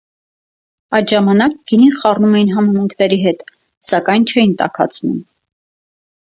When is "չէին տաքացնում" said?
4.33-5.21